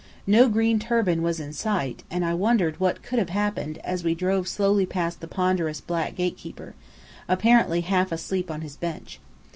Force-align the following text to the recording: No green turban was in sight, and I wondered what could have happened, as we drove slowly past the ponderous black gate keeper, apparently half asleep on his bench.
No 0.25 0.49
green 0.49 0.79
turban 0.79 1.21
was 1.21 1.39
in 1.39 1.53
sight, 1.53 2.01
and 2.09 2.25
I 2.25 2.33
wondered 2.33 2.79
what 2.79 3.03
could 3.03 3.19
have 3.19 3.29
happened, 3.29 3.77
as 3.83 4.03
we 4.03 4.15
drove 4.15 4.47
slowly 4.47 4.87
past 4.87 5.19
the 5.21 5.27
ponderous 5.27 5.79
black 5.79 6.15
gate 6.15 6.37
keeper, 6.37 6.73
apparently 7.29 7.81
half 7.81 8.11
asleep 8.11 8.49
on 8.49 8.61
his 8.61 8.75
bench. 8.75 9.19